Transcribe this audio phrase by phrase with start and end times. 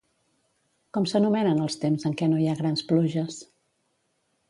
[0.97, 3.43] Com s'anomenen els temps en què no hi ha grans pluges?